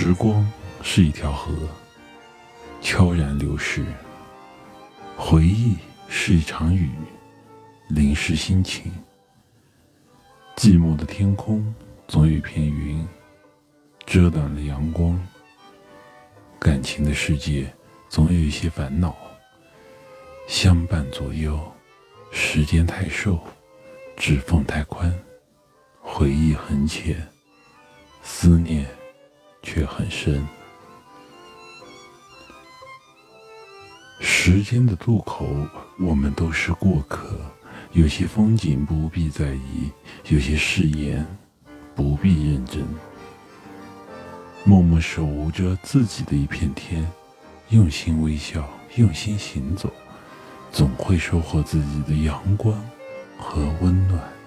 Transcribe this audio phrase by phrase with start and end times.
[0.00, 0.48] 时光
[0.80, 1.52] 是一条河，
[2.80, 3.82] 悄然流逝；
[5.16, 5.76] 回忆
[6.08, 6.88] 是一场雨，
[7.88, 8.92] 淋湿心情。
[10.54, 11.74] 寂寞的天空
[12.06, 13.04] 总有一片云，
[14.06, 15.20] 遮挡了阳光。
[16.60, 17.68] 感情的世界
[18.08, 19.16] 总有一些烦恼，
[20.46, 21.60] 相伴左右。
[22.30, 23.36] 时间太瘦，
[24.16, 25.12] 指缝太宽，
[26.00, 27.20] 回忆很浅，
[28.22, 28.86] 思念。
[29.68, 30.42] 却很深。
[34.18, 35.46] 时间的渡口，
[36.00, 37.38] 我们都是过客。
[37.92, 39.90] 有些风景不必在意，
[40.28, 41.26] 有些誓言
[41.94, 42.82] 不必认真。
[44.64, 47.06] 默默守护着自己的一片天，
[47.68, 49.92] 用心微笑，用心行走，
[50.72, 52.74] 总会收获自己的阳光
[53.38, 54.37] 和温暖。